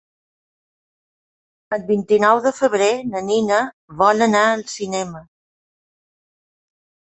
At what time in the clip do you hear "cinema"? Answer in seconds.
4.81-5.25